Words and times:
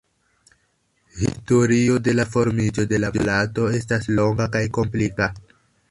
Historio 1.23 1.99
de 2.07 2.15
la 2.19 2.25
formiĝo 2.37 2.87
de 2.95 3.03
la 3.05 3.13
plato 3.19 3.71
estas 3.81 4.13
longa 4.17 4.53
kaj 4.57 4.65
komplika. 4.81 5.31